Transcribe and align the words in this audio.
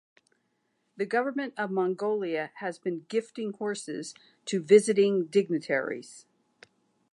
The 0.97 1.05
government 1.05 1.53
of 1.57 1.69
Mongolia 1.69 2.49
has 2.55 2.79
been 2.79 3.05
gifting 3.07 3.53
horses 3.53 4.15
to 4.45 4.59
visiting 4.59 5.25
dignitaries. 5.25 6.25